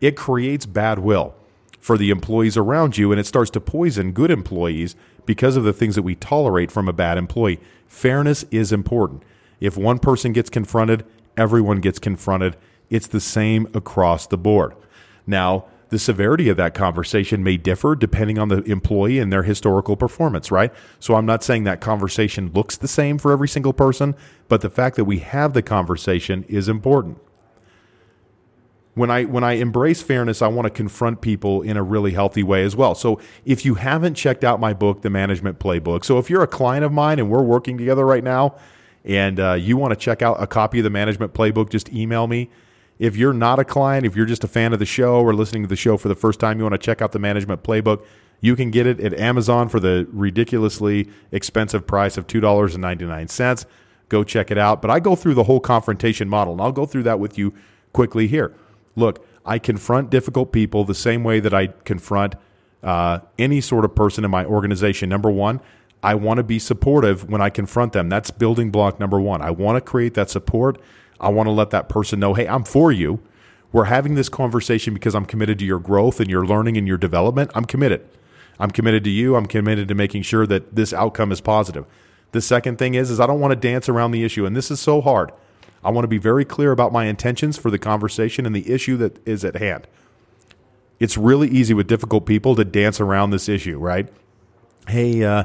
It 0.00 0.16
creates 0.16 0.66
bad 0.66 1.00
will 1.00 1.34
for 1.78 1.98
the 1.98 2.10
employees 2.10 2.56
around 2.56 2.96
you 2.96 3.12
and 3.12 3.20
it 3.20 3.26
starts 3.26 3.50
to 3.52 3.60
poison 3.60 4.12
good 4.12 4.30
employees 4.30 4.96
because 5.26 5.56
of 5.56 5.64
the 5.64 5.72
things 5.72 5.94
that 5.96 6.02
we 6.02 6.14
tolerate 6.14 6.70
from 6.70 6.88
a 6.88 6.92
bad 6.92 7.18
employee. 7.18 7.60
Fairness 7.86 8.44
is 8.50 8.72
important. 8.72 9.22
If 9.60 9.76
one 9.76 9.98
person 9.98 10.32
gets 10.32 10.50
confronted, 10.50 11.04
everyone 11.36 11.80
gets 11.80 11.98
confronted. 11.98 12.56
It's 12.90 13.06
the 13.06 13.20
same 13.20 13.68
across 13.74 14.26
the 14.26 14.38
board. 14.38 14.74
Now, 15.26 15.66
the 15.94 15.98
severity 15.98 16.48
of 16.48 16.56
that 16.56 16.74
conversation 16.74 17.44
may 17.44 17.56
differ 17.56 17.94
depending 17.94 18.36
on 18.38 18.48
the 18.48 18.62
employee 18.64 19.18
and 19.18 19.32
their 19.32 19.44
historical 19.44 19.96
performance, 19.96 20.50
right? 20.50 20.72
So 20.98 21.14
I'm 21.14 21.26
not 21.26 21.44
saying 21.44 21.64
that 21.64 21.80
conversation 21.80 22.50
looks 22.52 22.76
the 22.76 22.88
same 22.88 23.16
for 23.16 23.30
every 23.30 23.48
single 23.48 23.72
person, 23.72 24.16
but 24.48 24.60
the 24.60 24.70
fact 24.70 24.96
that 24.96 25.04
we 25.04 25.20
have 25.20 25.52
the 25.52 25.62
conversation 25.62 26.44
is 26.48 26.68
important. 26.68 27.18
When 28.94 29.10
I 29.10 29.24
when 29.24 29.42
I 29.42 29.52
embrace 29.52 30.02
fairness, 30.02 30.40
I 30.40 30.46
want 30.48 30.66
to 30.66 30.70
confront 30.70 31.20
people 31.20 31.62
in 31.62 31.76
a 31.76 31.82
really 31.82 32.12
healthy 32.12 32.42
way 32.44 32.64
as 32.64 32.76
well. 32.76 32.94
So 32.94 33.20
if 33.44 33.64
you 33.64 33.74
haven't 33.74 34.14
checked 34.14 34.44
out 34.44 34.60
my 34.60 34.72
book, 34.72 35.02
The 35.02 35.10
Management 35.10 35.58
Playbook, 35.58 36.04
so 36.04 36.18
if 36.18 36.30
you're 36.30 36.42
a 36.42 36.48
client 36.48 36.84
of 36.84 36.92
mine 36.92 37.18
and 37.18 37.28
we're 37.28 37.42
working 37.42 37.78
together 37.78 38.06
right 38.06 38.22
now, 38.22 38.56
and 39.04 39.38
uh, 39.38 39.52
you 39.52 39.76
want 39.76 39.92
to 39.92 39.96
check 39.96 40.22
out 40.22 40.42
a 40.42 40.46
copy 40.46 40.78
of 40.78 40.84
the 40.84 40.90
Management 40.90 41.34
Playbook, 41.34 41.70
just 41.70 41.92
email 41.92 42.26
me 42.26 42.48
If 42.98 43.16
you're 43.16 43.34
not 43.34 43.58
a 43.58 43.64
client, 43.64 44.06
if 44.06 44.16
you're 44.16 44.26
just 44.26 44.44
a 44.44 44.48
fan 44.48 44.72
of 44.72 44.78
the 44.78 44.86
show 44.86 45.20
or 45.20 45.34
listening 45.34 45.62
to 45.62 45.68
the 45.68 45.76
show 45.76 45.96
for 45.96 46.08
the 46.08 46.14
first 46.14 46.40
time, 46.40 46.58
you 46.58 46.64
want 46.64 46.74
to 46.74 46.78
check 46.78 47.02
out 47.02 47.12
the 47.12 47.18
management 47.18 47.62
playbook, 47.62 48.04
you 48.40 48.56
can 48.56 48.70
get 48.70 48.86
it 48.86 49.00
at 49.00 49.14
Amazon 49.14 49.68
for 49.68 49.80
the 49.80 50.06
ridiculously 50.12 51.08
expensive 51.32 51.86
price 51.86 52.16
of 52.16 52.26
$2.99. 52.26 53.66
Go 54.08 54.22
check 54.22 54.50
it 54.50 54.58
out. 54.58 54.82
But 54.82 54.90
I 54.90 55.00
go 55.00 55.16
through 55.16 55.34
the 55.34 55.44
whole 55.44 55.60
confrontation 55.60 56.28
model, 56.28 56.52
and 56.52 56.62
I'll 56.62 56.72
go 56.72 56.86
through 56.86 57.04
that 57.04 57.18
with 57.18 57.38
you 57.38 57.54
quickly 57.92 58.26
here. 58.28 58.54
Look, 58.96 59.26
I 59.44 59.58
confront 59.58 60.10
difficult 60.10 60.52
people 60.52 60.84
the 60.84 60.94
same 60.94 61.24
way 61.24 61.40
that 61.40 61.52
I 61.54 61.68
confront 61.84 62.34
uh, 62.82 63.20
any 63.38 63.60
sort 63.60 63.84
of 63.84 63.94
person 63.94 64.24
in 64.24 64.30
my 64.30 64.44
organization. 64.44 65.08
Number 65.08 65.30
one, 65.30 65.60
I 66.04 66.14
want 66.14 66.36
to 66.36 66.44
be 66.44 66.58
supportive 66.58 67.30
when 67.30 67.40
I 67.40 67.48
confront 67.48 67.94
them. 67.94 68.10
That's 68.10 68.30
building 68.30 68.70
block 68.70 69.00
number 69.00 69.18
one. 69.18 69.40
I 69.40 69.50
want 69.50 69.76
to 69.76 69.80
create 69.80 70.12
that 70.14 70.28
support. 70.28 70.78
I 71.18 71.30
want 71.30 71.46
to 71.46 71.50
let 71.50 71.70
that 71.70 71.88
person 71.88 72.20
know, 72.20 72.34
hey, 72.34 72.46
I'm 72.46 72.62
for 72.62 72.92
you. 72.92 73.20
We're 73.72 73.84
having 73.84 74.14
this 74.14 74.28
conversation 74.28 74.92
because 74.92 75.14
I'm 75.14 75.24
committed 75.24 75.58
to 75.60 75.64
your 75.64 75.78
growth 75.78 76.20
and 76.20 76.28
your 76.28 76.44
learning 76.44 76.76
and 76.76 76.86
your 76.86 76.98
development. 76.98 77.52
I'm 77.54 77.64
committed. 77.64 78.06
I'm 78.60 78.70
committed 78.70 79.02
to 79.04 79.10
you. 79.10 79.34
I'm 79.34 79.46
committed 79.46 79.88
to 79.88 79.94
making 79.94 80.22
sure 80.22 80.46
that 80.46 80.76
this 80.76 80.92
outcome 80.92 81.32
is 81.32 81.40
positive. 81.40 81.86
The 82.32 82.42
second 82.42 82.78
thing 82.78 82.94
is, 82.94 83.10
is 83.10 83.18
I 83.18 83.26
don't 83.26 83.40
want 83.40 83.52
to 83.52 83.56
dance 83.56 83.88
around 83.88 84.10
the 84.10 84.24
issue, 84.24 84.44
and 84.44 84.54
this 84.54 84.70
is 84.70 84.80
so 84.80 85.00
hard. 85.00 85.32
I 85.82 85.90
want 85.90 86.04
to 86.04 86.08
be 86.08 86.18
very 86.18 86.44
clear 86.44 86.70
about 86.70 86.92
my 86.92 87.06
intentions 87.06 87.56
for 87.56 87.70
the 87.70 87.78
conversation 87.78 88.44
and 88.44 88.54
the 88.54 88.70
issue 88.70 88.98
that 88.98 89.26
is 89.26 89.42
at 89.42 89.56
hand. 89.56 89.86
It's 91.00 91.16
really 91.16 91.48
easy 91.48 91.72
with 91.72 91.86
difficult 91.86 92.26
people 92.26 92.54
to 92.56 92.64
dance 92.64 93.00
around 93.00 93.30
this 93.30 93.48
issue, 93.48 93.78
right? 93.78 94.08
Hey, 94.86 95.24
uh, 95.24 95.44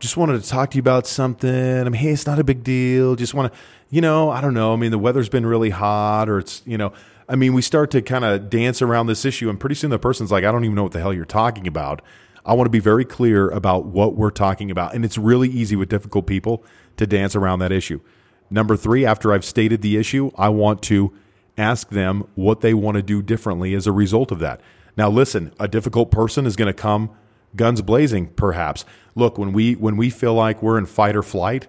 just 0.00 0.16
wanted 0.16 0.42
to 0.42 0.48
talk 0.48 0.70
to 0.70 0.76
you 0.76 0.80
about 0.80 1.06
something. 1.06 1.80
I 1.80 1.84
mean, 1.84 1.92
hey, 1.92 2.10
it's 2.10 2.26
not 2.26 2.38
a 2.38 2.44
big 2.44 2.64
deal. 2.64 3.14
Just 3.14 3.34
want 3.34 3.52
to, 3.52 3.58
you 3.90 4.00
know, 4.00 4.30
I 4.30 4.40
don't 4.40 4.54
know. 4.54 4.72
I 4.72 4.76
mean, 4.76 4.90
the 4.90 4.98
weather's 4.98 5.28
been 5.28 5.46
really 5.46 5.70
hot, 5.70 6.28
or 6.28 6.38
it's, 6.38 6.62
you 6.64 6.78
know, 6.78 6.92
I 7.28 7.36
mean, 7.36 7.52
we 7.52 7.62
start 7.62 7.90
to 7.92 8.02
kind 8.02 8.24
of 8.24 8.50
dance 8.50 8.82
around 8.82 9.06
this 9.06 9.24
issue, 9.24 9.48
and 9.48 9.60
pretty 9.60 9.76
soon 9.76 9.90
the 9.90 9.98
person's 9.98 10.32
like, 10.32 10.42
I 10.42 10.50
don't 10.50 10.64
even 10.64 10.74
know 10.74 10.82
what 10.82 10.92
the 10.92 11.00
hell 11.00 11.12
you're 11.12 11.24
talking 11.24 11.66
about. 11.66 12.02
I 12.44 12.54
want 12.54 12.66
to 12.66 12.70
be 12.70 12.80
very 12.80 13.04
clear 13.04 13.50
about 13.50 13.84
what 13.84 14.16
we're 14.16 14.30
talking 14.30 14.70
about. 14.70 14.94
And 14.94 15.04
it's 15.04 15.18
really 15.18 15.48
easy 15.48 15.76
with 15.76 15.90
difficult 15.90 16.26
people 16.26 16.64
to 16.96 17.06
dance 17.06 17.36
around 17.36 17.58
that 17.58 17.70
issue. 17.70 18.00
Number 18.48 18.76
three, 18.76 19.04
after 19.04 19.32
I've 19.32 19.44
stated 19.44 19.82
the 19.82 19.96
issue, 19.98 20.30
I 20.36 20.48
want 20.48 20.82
to 20.84 21.12
ask 21.58 21.90
them 21.90 22.26
what 22.34 22.62
they 22.62 22.72
want 22.72 22.96
to 22.96 23.02
do 23.02 23.20
differently 23.22 23.74
as 23.74 23.86
a 23.86 23.92
result 23.92 24.32
of 24.32 24.38
that. 24.38 24.62
Now, 24.96 25.10
listen, 25.10 25.52
a 25.60 25.68
difficult 25.68 26.10
person 26.10 26.46
is 26.46 26.56
going 26.56 26.66
to 26.66 26.72
come 26.72 27.10
guns 27.56 27.82
blazing, 27.82 28.28
perhaps. 28.28 28.84
Look, 29.14 29.38
when 29.38 29.52
we 29.52 29.74
when 29.74 29.96
we 29.96 30.10
feel 30.10 30.34
like 30.34 30.62
we're 30.62 30.78
in 30.78 30.86
fight 30.86 31.16
or 31.16 31.22
flight, 31.22 31.66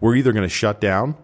we're 0.00 0.14
either 0.16 0.32
going 0.32 0.44
to 0.44 0.48
shut 0.48 0.80
down 0.80 1.16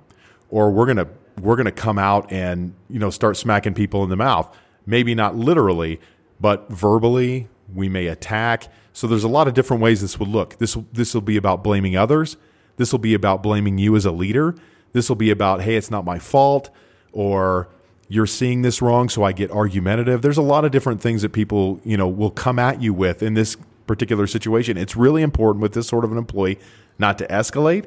or 0.51 0.71
we're 0.71 0.87
going 0.87 0.97
to 0.99 1.09
we're 1.41 1.57
going 1.57 1.67
to 1.67 1.73
come 1.73 1.99
out 1.99 2.33
and 2.33 2.75
you 2.89 2.99
know 2.99 3.11
start 3.11 3.37
smacking 3.37 3.75
people 3.75 4.03
in 4.03 4.11
the 4.11 4.17
mouth. 4.17 4.55
Maybe 4.87 5.15
not 5.15 5.37
literally, 5.37 6.01
but 6.41 6.71
verbally, 6.71 7.49
we 7.75 7.89
may 7.89 8.07
attack. 8.07 8.69
So 8.93 9.07
there's 9.07 9.25
a 9.25 9.29
lot 9.29 9.47
of 9.47 9.55
different 9.55 9.83
ways 9.83 10.01
this 10.01 10.19
would 10.19 10.29
look. 10.29 10.59
This 10.59 10.77
this 10.93 11.15
will 11.15 11.21
be 11.21 11.37
about 11.37 11.63
blaming 11.63 11.97
others. 11.97 12.37
This 12.77 12.93
will 12.93 12.99
be 12.99 13.15
about 13.15 13.43
blaming 13.43 13.79
you 13.79 13.97
as 13.97 14.05
a 14.05 14.13
leader. 14.13 14.55
This 14.93 15.09
will 15.09 15.17
be 15.17 15.31
about 15.31 15.63
hey, 15.63 15.77
it's 15.77 15.91
not 15.91 16.05
my 16.05 16.19
fault 16.19 16.71
or 17.13 17.69
you're 18.09 18.27
seeing 18.27 18.63
this 18.63 18.81
wrong, 18.81 19.09
so 19.09 19.23
I 19.23 19.33
get 19.33 19.51
argumentative. 19.51 20.23
There's 20.23 20.39
a 20.39 20.43
lot 20.43 20.65
of 20.65 20.71
different 20.71 21.03
things 21.03 21.23
that 21.23 21.31
people, 21.31 21.79
you 21.85 21.97
know, 21.97 22.09
will 22.09 22.31
come 22.31 22.59
at 22.59 22.81
you 22.81 22.95
with 22.95 23.23
in 23.23 23.35
this 23.35 23.57
particular 23.89 24.29
situation. 24.29 24.77
It's 24.77 24.95
really 24.95 25.23
important 25.23 25.63
with 25.63 25.73
this 25.73 25.89
sort 25.89 26.05
of 26.05 26.13
an 26.13 26.19
employee 26.19 26.61
not 26.99 27.19
to 27.19 27.27
escalate, 27.27 27.87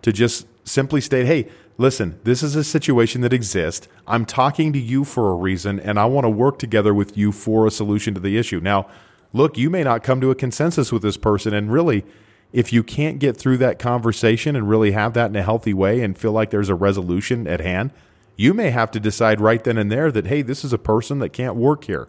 to 0.00 0.12
just 0.12 0.46
simply 0.64 1.02
state, 1.02 1.26
hey, 1.26 1.48
listen, 1.76 2.18
this 2.24 2.42
is 2.42 2.56
a 2.56 2.64
situation 2.64 3.20
that 3.20 3.32
exists. 3.32 3.88
I'm 4.06 4.24
talking 4.24 4.72
to 4.72 4.78
you 4.78 5.04
for 5.04 5.30
a 5.30 5.34
reason, 5.34 5.78
and 5.80 5.98
I 5.98 6.06
want 6.06 6.24
to 6.24 6.30
work 6.30 6.58
together 6.58 6.94
with 6.94 7.18
you 7.18 7.32
for 7.32 7.66
a 7.66 7.70
solution 7.70 8.14
to 8.14 8.20
the 8.20 8.38
issue. 8.38 8.60
Now, 8.60 8.86
look, 9.32 9.58
you 9.58 9.68
may 9.68 9.82
not 9.82 10.02
come 10.02 10.20
to 10.22 10.30
a 10.30 10.34
consensus 10.34 10.92
with 10.92 11.02
this 11.02 11.16
person, 11.16 11.52
and 11.52 11.72
really, 11.72 12.04
if 12.52 12.72
you 12.72 12.82
can't 12.82 13.18
get 13.18 13.36
through 13.36 13.58
that 13.58 13.78
conversation 13.78 14.56
and 14.56 14.68
really 14.68 14.92
have 14.92 15.14
that 15.14 15.30
in 15.30 15.36
a 15.36 15.42
healthy 15.42 15.74
way 15.74 16.00
and 16.00 16.18
feel 16.18 16.32
like 16.32 16.50
there's 16.50 16.68
a 16.68 16.74
resolution 16.74 17.46
at 17.46 17.60
hand, 17.60 17.92
you 18.36 18.54
may 18.54 18.70
have 18.70 18.90
to 18.90 18.98
decide 18.98 19.40
right 19.40 19.62
then 19.62 19.78
and 19.78 19.92
there 19.92 20.10
that, 20.10 20.26
hey, 20.26 20.42
this 20.42 20.64
is 20.64 20.72
a 20.72 20.78
person 20.78 21.18
that 21.20 21.28
can't 21.28 21.56
work 21.56 21.84
here 21.84 22.08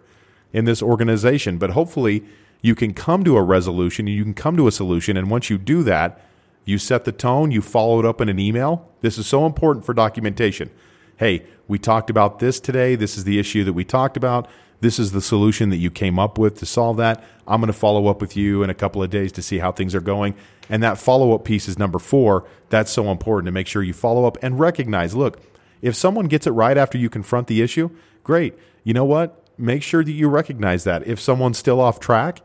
in 0.53 0.65
this 0.65 0.81
organization. 0.81 1.57
But 1.57 1.71
hopefully, 1.71 2.23
you 2.61 2.75
can 2.75 2.93
come 2.93 3.23
to 3.23 3.37
a 3.37 3.43
resolution, 3.43 4.07
you 4.07 4.23
can 4.23 4.33
come 4.33 4.55
to 4.57 4.67
a 4.67 4.71
solution. 4.71 5.17
And 5.17 5.29
once 5.29 5.49
you 5.49 5.57
do 5.57 5.83
that, 5.83 6.21
you 6.63 6.77
set 6.77 7.05
the 7.05 7.11
tone, 7.11 7.51
you 7.51 7.61
follow 7.61 7.99
it 7.99 8.05
up 8.05 8.21
in 8.21 8.29
an 8.29 8.39
email. 8.39 8.87
This 9.01 9.17
is 9.17 9.27
so 9.27 9.45
important 9.45 9.85
for 9.85 9.93
documentation. 9.93 10.69
Hey, 11.17 11.45
we 11.67 11.79
talked 11.79 12.09
about 12.09 12.39
this 12.39 12.59
today. 12.59 12.95
This 12.95 13.17
is 13.17 13.23
the 13.23 13.39
issue 13.39 13.63
that 13.63 13.73
we 13.73 13.83
talked 13.83 14.17
about. 14.17 14.47
This 14.79 14.97
is 14.97 15.11
the 15.11 15.21
solution 15.21 15.69
that 15.69 15.77
you 15.77 15.91
came 15.91 16.17
up 16.17 16.37
with 16.37 16.57
to 16.57 16.65
solve 16.65 16.97
that. 16.97 17.23
I'm 17.47 17.61
going 17.61 17.67
to 17.67 17.77
follow 17.77 18.07
up 18.07 18.19
with 18.19 18.35
you 18.35 18.63
in 18.63 18.69
a 18.69 18.75
couple 18.75 19.03
of 19.03 19.09
days 19.11 19.31
to 19.33 19.41
see 19.41 19.59
how 19.59 19.71
things 19.71 19.93
are 19.93 20.01
going. 20.01 20.35
And 20.69 20.81
that 20.81 20.97
follow 20.97 21.33
up 21.33 21.43
piece 21.43 21.67
is 21.67 21.77
number 21.77 21.99
four. 21.99 22.47
That's 22.69 22.91
so 22.91 23.11
important 23.11 23.45
to 23.45 23.51
make 23.51 23.67
sure 23.67 23.83
you 23.83 23.93
follow 23.93 24.25
up 24.25 24.37
and 24.41 24.59
recognize 24.59 25.15
look, 25.15 25.39
if 25.81 25.95
someone 25.95 26.25
gets 26.25 26.47
it 26.47 26.51
right 26.51 26.77
after 26.77 26.97
you 26.97 27.09
confront 27.09 27.47
the 27.47 27.61
issue, 27.61 27.89
great. 28.23 28.55
You 28.83 28.93
know 28.93 29.05
what? 29.05 29.43
Make 29.57 29.83
sure 29.83 30.03
that 30.03 30.11
you 30.11 30.29
recognize 30.29 30.83
that. 30.85 31.05
If 31.05 31.19
someone's 31.19 31.57
still 31.57 31.79
off 31.79 31.99
track, 31.99 32.41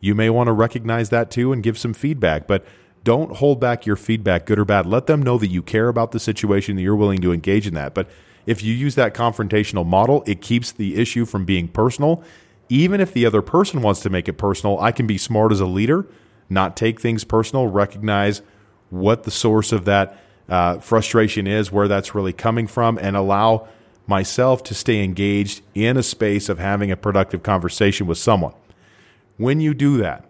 you 0.00 0.14
may 0.14 0.30
want 0.30 0.48
to 0.48 0.52
recognize 0.52 1.10
that 1.10 1.30
too 1.30 1.52
and 1.52 1.62
give 1.62 1.78
some 1.78 1.94
feedback, 1.94 2.46
but 2.46 2.64
don't 3.04 3.36
hold 3.36 3.60
back 3.60 3.86
your 3.86 3.96
feedback, 3.96 4.46
good 4.46 4.58
or 4.58 4.64
bad. 4.64 4.86
Let 4.86 5.06
them 5.06 5.22
know 5.22 5.38
that 5.38 5.48
you 5.48 5.62
care 5.62 5.88
about 5.88 6.12
the 6.12 6.20
situation, 6.20 6.76
that 6.76 6.82
you're 6.82 6.96
willing 6.96 7.20
to 7.22 7.32
engage 7.32 7.66
in 7.66 7.74
that. 7.74 7.94
But 7.94 8.10
if 8.46 8.62
you 8.62 8.74
use 8.74 8.94
that 8.94 9.14
confrontational 9.14 9.86
model, 9.86 10.22
it 10.26 10.40
keeps 10.40 10.72
the 10.72 10.96
issue 10.96 11.24
from 11.24 11.44
being 11.44 11.68
personal. 11.68 12.22
Even 12.68 13.00
if 13.00 13.12
the 13.12 13.26
other 13.26 13.42
person 13.42 13.82
wants 13.82 14.00
to 14.00 14.10
make 14.10 14.28
it 14.28 14.34
personal, 14.34 14.78
I 14.80 14.92
can 14.92 15.06
be 15.06 15.18
smart 15.18 15.52
as 15.52 15.60
a 15.60 15.66
leader, 15.66 16.06
not 16.48 16.76
take 16.76 17.00
things 17.00 17.24
personal, 17.24 17.68
recognize 17.68 18.42
what 18.90 19.24
the 19.24 19.30
source 19.30 19.72
of 19.72 19.84
that 19.86 20.18
uh, 20.48 20.78
frustration 20.78 21.46
is, 21.46 21.70
where 21.70 21.88
that's 21.88 22.14
really 22.14 22.32
coming 22.32 22.66
from, 22.66 22.98
and 22.98 23.16
allow 23.16 23.68
myself 24.06 24.62
to 24.64 24.74
stay 24.74 25.02
engaged 25.02 25.62
in 25.74 25.96
a 25.96 26.02
space 26.02 26.48
of 26.48 26.58
having 26.58 26.90
a 26.90 26.96
productive 26.96 27.42
conversation 27.42 28.06
with 28.06 28.18
someone. 28.18 28.52
When 29.40 29.62
you 29.62 29.72
do 29.72 29.96
that, 29.96 30.26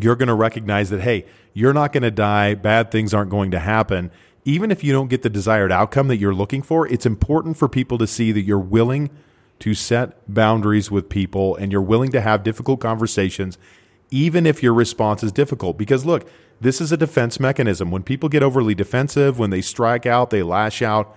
you're 0.00 0.14
going 0.14 0.28
to 0.28 0.34
recognize 0.34 0.90
that, 0.90 1.00
hey, 1.00 1.26
you're 1.54 1.72
not 1.72 1.92
going 1.92 2.04
to 2.04 2.10
die. 2.12 2.54
Bad 2.54 2.92
things 2.92 3.12
aren't 3.12 3.32
going 3.32 3.50
to 3.50 3.58
happen. 3.58 4.12
Even 4.44 4.70
if 4.70 4.84
you 4.84 4.92
don't 4.92 5.08
get 5.08 5.22
the 5.22 5.28
desired 5.28 5.72
outcome 5.72 6.06
that 6.06 6.18
you're 6.18 6.32
looking 6.32 6.62
for, 6.62 6.86
it's 6.86 7.04
important 7.04 7.56
for 7.56 7.68
people 7.68 7.98
to 7.98 8.06
see 8.06 8.30
that 8.30 8.42
you're 8.42 8.60
willing 8.60 9.10
to 9.58 9.74
set 9.74 10.32
boundaries 10.32 10.88
with 10.88 11.08
people 11.08 11.56
and 11.56 11.72
you're 11.72 11.82
willing 11.82 12.12
to 12.12 12.20
have 12.20 12.44
difficult 12.44 12.78
conversations, 12.78 13.58
even 14.12 14.46
if 14.46 14.62
your 14.62 14.72
response 14.72 15.24
is 15.24 15.32
difficult. 15.32 15.76
Because 15.76 16.06
look, 16.06 16.30
this 16.60 16.80
is 16.80 16.92
a 16.92 16.96
defense 16.96 17.40
mechanism. 17.40 17.90
When 17.90 18.04
people 18.04 18.28
get 18.28 18.44
overly 18.44 18.76
defensive, 18.76 19.36
when 19.40 19.50
they 19.50 19.60
strike 19.60 20.06
out, 20.06 20.30
they 20.30 20.44
lash 20.44 20.80
out, 20.80 21.16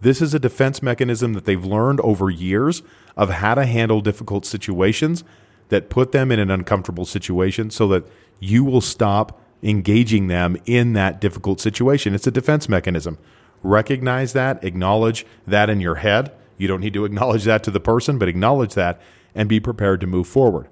this 0.00 0.22
is 0.22 0.32
a 0.32 0.38
defense 0.38 0.82
mechanism 0.82 1.34
that 1.34 1.44
they've 1.44 1.62
learned 1.62 2.00
over 2.00 2.30
years 2.30 2.82
of 3.14 3.28
how 3.28 3.56
to 3.56 3.66
handle 3.66 4.00
difficult 4.00 4.46
situations 4.46 5.22
that 5.68 5.90
put 5.90 6.12
them 6.12 6.30
in 6.30 6.38
an 6.38 6.50
uncomfortable 6.50 7.04
situation 7.04 7.70
so 7.70 7.88
that 7.88 8.06
you 8.40 8.64
will 8.64 8.80
stop 8.80 9.40
engaging 9.62 10.28
them 10.28 10.56
in 10.66 10.92
that 10.92 11.20
difficult 11.20 11.60
situation. 11.60 12.14
It's 12.14 12.26
a 12.26 12.30
defense 12.30 12.68
mechanism. 12.68 13.18
Recognize 13.62 14.32
that, 14.34 14.62
acknowledge 14.62 15.26
that 15.46 15.70
in 15.70 15.80
your 15.80 15.96
head. 15.96 16.32
You 16.58 16.68
don't 16.68 16.80
need 16.80 16.94
to 16.94 17.04
acknowledge 17.04 17.44
that 17.44 17.62
to 17.64 17.70
the 17.70 17.80
person, 17.80 18.18
but 18.18 18.28
acknowledge 18.28 18.74
that 18.74 19.00
and 19.34 19.48
be 19.48 19.60
prepared 19.60 20.00
to 20.00 20.06
move 20.06 20.28
forward. 20.28 20.68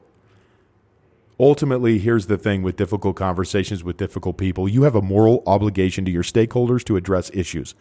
Ultimately, 1.39 1.99
here's 1.99 2.27
the 2.27 2.39
thing 2.39 2.63
with 2.63 2.77
difficult 2.77 3.17
conversations 3.17 3.83
with 3.83 3.97
difficult 3.97 4.39
people 4.39 4.69
you 4.69 4.85
have 4.85 4.95
a 4.95 5.03
moral 5.03 5.43
obligation 5.47 6.05
to 6.05 6.11
your 6.11 6.23
stakeholders 6.23 6.85
to 6.85 6.97
address 6.97 7.31
issues. 7.35 7.75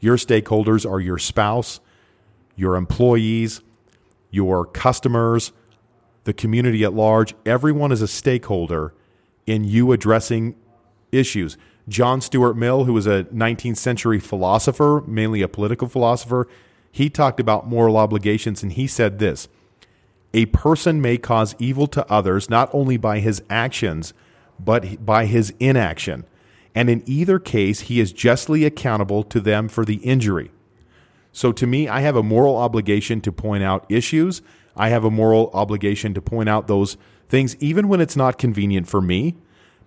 Your 0.00 0.16
stakeholders 0.16 0.88
are 0.88 1.00
your 1.00 1.18
spouse, 1.18 1.80
your 2.56 2.74
employees, 2.76 3.60
your 4.30 4.66
customers, 4.66 5.52
the 6.26 6.34
community 6.34 6.84
at 6.84 6.92
large. 6.92 7.34
Everyone 7.46 7.92
is 7.92 8.02
a 8.02 8.08
stakeholder 8.08 8.92
in 9.46 9.64
you 9.64 9.92
addressing 9.92 10.56
issues. 11.12 11.56
John 11.88 12.20
Stuart 12.20 12.54
Mill, 12.54 12.84
who 12.84 12.92
was 12.92 13.06
a 13.06 13.24
19th 13.32 13.76
century 13.76 14.18
philosopher, 14.18 15.04
mainly 15.06 15.40
a 15.40 15.48
political 15.48 15.88
philosopher, 15.88 16.48
he 16.90 17.08
talked 17.08 17.38
about 17.38 17.68
moral 17.68 17.96
obligations 17.96 18.62
and 18.62 18.72
he 18.72 18.88
said 18.88 19.20
this 19.20 19.48
A 20.34 20.46
person 20.46 21.00
may 21.00 21.16
cause 21.16 21.54
evil 21.60 21.86
to 21.86 22.04
others 22.10 22.50
not 22.50 22.68
only 22.72 22.96
by 22.96 23.20
his 23.20 23.42
actions, 23.48 24.12
but 24.58 25.06
by 25.06 25.26
his 25.26 25.54
inaction. 25.60 26.24
And 26.74 26.90
in 26.90 27.04
either 27.06 27.38
case, 27.38 27.82
he 27.82 28.00
is 28.00 28.12
justly 28.12 28.64
accountable 28.64 29.22
to 29.24 29.40
them 29.40 29.68
for 29.68 29.84
the 29.84 29.96
injury. 29.96 30.50
So 31.32 31.52
to 31.52 31.66
me, 31.66 31.86
I 31.86 32.00
have 32.00 32.16
a 32.16 32.22
moral 32.22 32.56
obligation 32.56 33.20
to 33.20 33.30
point 33.30 33.62
out 33.62 33.86
issues 33.88 34.42
I 34.76 34.90
have 34.90 35.04
a 35.04 35.10
moral 35.10 35.50
obligation 35.54 36.14
to 36.14 36.20
point 36.20 36.48
out 36.48 36.66
those 36.66 36.96
things, 37.28 37.56
even 37.56 37.88
when 37.88 38.00
it's 38.00 38.16
not 38.16 38.38
convenient 38.38 38.88
for 38.88 39.00
me, 39.00 39.34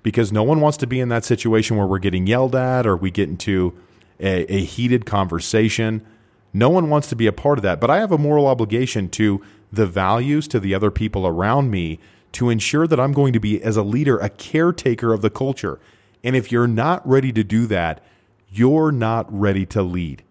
because 0.04 0.32
no 0.32 0.44
one 0.44 0.62
wants 0.62 0.78
to 0.78 0.88
be 0.88 1.00
in 1.00 1.10
that 1.10 1.26
situation 1.26 1.78
where 1.78 1.86
we're 1.86 2.00
getting 2.00 2.26
yelled 2.26 2.56
at 2.56 2.88
or 2.88 2.98
we 2.98 3.12
get 3.12 3.30
into 3.30 3.78
a, 4.20 4.52
a 4.52 4.64
heated 4.64 5.06
conversation. 5.06 6.06
No 6.54 6.70
one 6.70 6.90
wants 6.90 7.08
to 7.10 7.16
be 7.16 7.28
a 7.28 7.32
part 7.32 7.60
of 7.60 7.64
that, 7.64 7.80
but 7.80 7.90
I 7.90 8.00
have 8.00 8.12
a 8.12 8.18
moral 8.18 8.48
obligation 8.48 9.10
to 9.10 9.42
the 9.72 9.86
values, 9.86 10.48
to 10.48 10.60
the 10.60 10.74
other 10.74 10.90
people 10.90 11.28
around 11.28 11.70
me 11.70 12.00
to 12.32 12.50
ensure 12.50 12.88
that 12.88 13.00
I'm 13.00 13.14
going 13.14 13.34
to 13.34 13.40
be, 13.40 13.62
as 13.62 13.78
a 13.78 13.84
leader, 13.84 14.18
a 14.18 14.30
caretaker 14.30 15.14
of 15.14 15.22
the 15.22 15.30
culture. 15.30 15.80
And 16.24 16.36
if 16.36 16.52
you're 16.52 16.68
not 16.68 17.08
ready 17.08 17.32
to 17.34 17.44
do 17.44 17.66
that, 17.68 18.04
you're 18.52 18.92
not 18.92 19.28
ready 19.32 19.66
to 19.68 19.82
lead. 19.82 20.24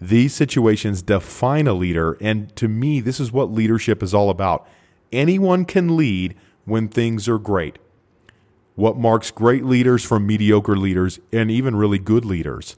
These 0.00 0.34
situations 0.34 1.02
define 1.02 1.66
a 1.66 1.74
leader. 1.74 2.16
And 2.20 2.54
to 2.56 2.68
me, 2.68 3.00
this 3.00 3.20
is 3.20 3.32
what 3.32 3.52
leadership 3.52 4.02
is 4.02 4.14
all 4.14 4.30
about. 4.30 4.66
Anyone 5.12 5.64
can 5.64 5.96
lead 5.96 6.36
when 6.64 6.88
things 6.88 7.28
are 7.28 7.38
great. 7.38 7.78
What 8.74 8.96
marks 8.96 9.30
great 9.30 9.64
leaders 9.64 10.04
from 10.04 10.26
mediocre 10.26 10.76
leaders 10.76 11.18
and 11.32 11.50
even 11.50 11.74
really 11.74 11.98
good 11.98 12.24
leaders 12.24 12.76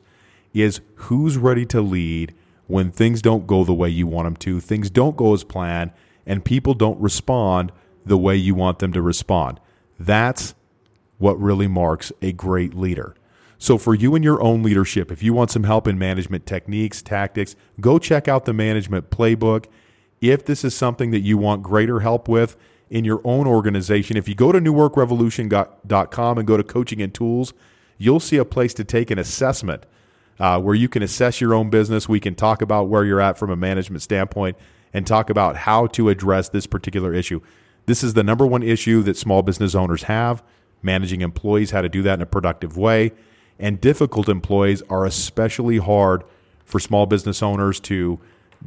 is 0.54 0.80
who's 0.94 1.36
ready 1.36 1.66
to 1.66 1.80
lead 1.80 2.34
when 2.66 2.90
things 2.90 3.20
don't 3.20 3.46
go 3.46 3.64
the 3.64 3.74
way 3.74 3.88
you 3.88 4.06
want 4.06 4.26
them 4.26 4.36
to, 4.36 4.60
things 4.60 4.90
don't 4.90 5.16
go 5.16 5.34
as 5.34 5.44
planned, 5.44 5.90
and 6.24 6.44
people 6.44 6.72
don't 6.72 7.00
respond 7.00 7.72
the 8.06 8.16
way 8.16 8.36
you 8.36 8.54
want 8.54 8.78
them 8.78 8.92
to 8.92 9.02
respond. 9.02 9.60
That's 9.98 10.54
what 11.18 11.38
really 11.38 11.66
marks 11.66 12.12
a 12.22 12.32
great 12.32 12.74
leader. 12.74 13.14
So, 13.62 13.76
for 13.76 13.94
you 13.94 14.14
and 14.14 14.24
your 14.24 14.42
own 14.42 14.62
leadership, 14.62 15.12
if 15.12 15.22
you 15.22 15.34
want 15.34 15.50
some 15.50 15.64
help 15.64 15.86
in 15.86 15.98
management 15.98 16.46
techniques, 16.46 17.02
tactics, 17.02 17.56
go 17.78 17.98
check 17.98 18.26
out 18.26 18.46
the 18.46 18.54
management 18.54 19.10
playbook. 19.10 19.66
If 20.22 20.46
this 20.46 20.64
is 20.64 20.74
something 20.74 21.10
that 21.10 21.20
you 21.20 21.36
want 21.36 21.62
greater 21.62 22.00
help 22.00 22.26
with 22.26 22.56
in 22.88 23.04
your 23.04 23.20
own 23.22 23.46
organization, 23.46 24.16
if 24.16 24.26
you 24.26 24.34
go 24.34 24.50
to 24.50 24.58
newworkrevolution.com 24.58 26.38
and 26.38 26.46
go 26.46 26.56
to 26.56 26.64
coaching 26.64 27.02
and 27.02 27.12
tools, 27.12 27.52
you'll 27.98 28.18
see 28.18 28.38
a 28.38 28.46
place 28.46 28.72
to 28.72 28.82
take 28.82 29.10
an 29.10 29.18
assessment 29.18 29.84
uh, 30.38 30.58
where 30.58 30.74
you 30.74 30.88
can 30.88 31.02
assess 31.02 31.38
your 31.38 31.52
own 31.52 31.68
business. 31.68 32.08
We 32.08 32.18
can 32.18 32.34
talk 32.34 32.62
about 32.62 32.88
where 32.88 33.04
you're 33.04 33.20
at 33.20 33.36
from 33.36 33.50
a 33.50 33.56
management 33.56 34.00
standpoint 34.00 34.56
and 34.94 35.06
talk 35.06 35.28
about 35.28 35.56
how 35.56 35.86
to 35.88 36.08
address 36.08 36.48
this 36.48 36.66
particular 36.66 37.12
issue. 37.12 37.42
This 37.84 38.02
is 38.02 38.14
the 38.14 38.24
number 38.24 38.46
one 38.46 38.62
issue 38.62 39.02
that 39.02 39.18
small 39.18 39.42
business 39.42 39.74
owners 39.74 40.04
have 40.04 40.42
managing 40.82 41.20
employees, 41.20 41.72
how 41.72 41.82
to 41.82 41.90
do 41.90 42.02
that 42.02 42.14
in 42.14 42.22
a 42.22 42.26
productive 42.26 42.78
way. 42.78 43.12
And 43.60 43.80
difficult 43.80 44.28
employees 44.28 44.82
are 44.90 45.04
especially 45.04 45.78
hard 45.78 46.24
for 46.64 46.80
small 46.80 47.06
business 47.06 47.42
owners 47.42 47.78
to 47.80 48.18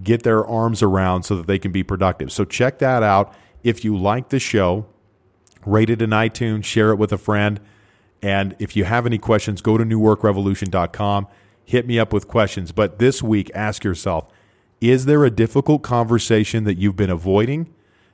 get 0.04 0.24
their 0.24 0.46
arms 0.46 0.82
around 0.82 1.24
so 1.24 1.36
that 1.36 1.48
they 1.48 1.60
can 1.60 1.72
be 1.72 1.84
productive. 1.84 2.32
So 2.32 2.46
check 2.46 2.80
that 2.80 3.04
out. 3.04 3.34
If 3.64 3.84
you 3.84 3.98
like 3.98 4.30
the 4.30 4.40
show, 4.40 4.86
rate 5.66 5.90
it 5.90 6.02
in 6.02 6.12
iTunes, 6.12 6.64
share 6.66 6.92
it 6.92 6.98
with 6.98 7.12
a 7.12 7.18
friend. 7.18 7.60
And 8.22 8.56
if 8.60 8.76
you 8.76 8.86
have 8.86 9.06
any 9.06 9.18
questions, 9.18 9.62
go 9.62 9.78
to 9.78 9.84
newworkrevolution.com. 9.84 11.28
Hit 11.66 11.88
me 11.88 12.00
up 12.00 12.14
with 12.14 12.28
questions. 12.28 12.72
But 12.72 13.00
this 13.00 13.22
week, 13.22 13.52
ask 13.54 13.84
yourself 13.84 14.28
is 14.80 15.06
there 15.06 15.24
a 15.24 15.32
difficult 15.32 15.82
conversation 15.82 16.66
that 16.66 16.78
you've 16.78 16.96
been 16.96 17.10
avoiding? 17.10 17.74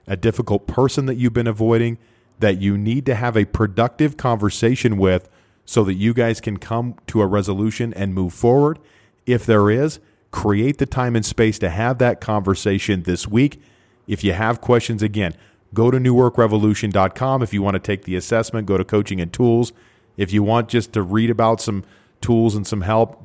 a 0.09 0.17
difficult 0.17 0.67
person 0.67 1.05
that 1.05 1.15
you've 1.15 1.33
been 1.33 1.47
avoiding 1.47 1.97
that 2.39 2.59
you 2.59 2.77
need 2.77 3.05
to 3.05 3.15
have 3.15 3.37
a 3.37 3.45
productive 3.45 4.17
conversation 4.17 4.97
with 4.97 5.29
so 5.69 5.83
that 5.83 5.93
you 5.93 6.15
guys 6.15 6.41
can 6.41 6.57
come 6.57 6.95
to 7.05 7.21
a 7.21 7.27
resolution 7.27 7.93
and 7.93 8.11
move 8.11 8.33
forward. 8.33 8.79
If 9.27 9.45
there 9.45 9.69
is, 9.69 9.99
create 10.31 10.79
the 10.79 10.87
time 10.87 11.15
and 11.15 11.23
space 11.23 11.59
to 11.59 11.69
have 11.69 11.99
that 11.99 12.19
conversation 12.19 13.03
this 13.03 13.27
week. 13.27 13.61
If 14.07 14.23
you 14.23 14.33
have 14.33 14.61
questions, 14.61 15.03
again, 15.03 15.35
go 15.75 15.91
to 15.91 15.99
newworkrevolution.com. 15.99 17.43
If 17.43 17.53
you 17.53 17.61
want 17.61 17.75
to 17.75 17.79
take 17.79 18.05
the 18.05 18.15
assessment, 18.15 18.65
go 18.65 18.79
to 18.79 18.83
coaching 18.83 19.21
and 19.21 19.31
tools. 19.31 19.71
If 20.17 20.33
you 20.33 20.41
want 20.41 20.69
just 20.69 20.91
to 20.93 21.03
read 21.03 21.29
about 21.29 21.61
some 21.61 21.83
tools 22.19 22.55
and 22.55 22.65
some 22.65 22.81
help, 22.81 23.21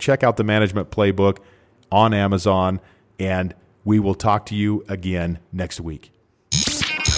check 0.00 0.24
out 0.24 0.36
the 0.36 0.42
management 0.42 0.90
playbook 0.90 1.38
on 1.92 2.12
Amazon. 2.12 2.80
And 3.20 3.54
we 3.84 4.00
will 4.00 4.16
talk 4.16 4.46
to 4.46 4.56
you 4.56 4.84
again 4.88 5.38
next 5.52 5.80
week. 5.80 6.13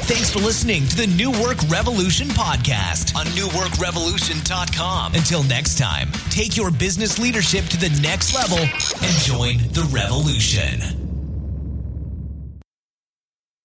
Thanks 0.06 0.32
for 0.32 0.38
listening 0.38 0.86
to 0.86 0.96
the 0.96 1.08
New 1.08 1.32
Work 1.32 1.58
Revolution 1.68 2.28
podcast 2.28 3.16
on 3.16 3.26
newworkrevolution.com. 3.26 5.14
Until 5.14 5.42
next 5.42 5.78
time, 5.78 6.12
take 6.30 6.56
your 6.56 6.70
business 6.70 7.18
leadership 7.18 7.64
to 7.64 7.76
the 7.76 7.90
next 8.00 8.32
level 8.32 8.58
and 8.58 9.16
join 9.24 9.58
the 9.72 9.88
revolution. 9.92 11.05